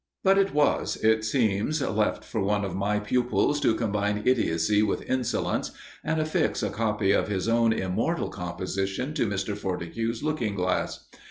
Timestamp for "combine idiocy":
3.75-4.81